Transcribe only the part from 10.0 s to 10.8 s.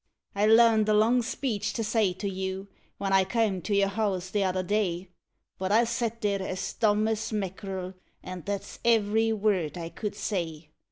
say.